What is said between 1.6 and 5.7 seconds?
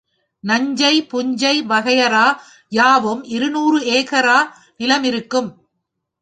வகையறா யாவும் இருநூறு ஏகரா நிலமிருக்கும்.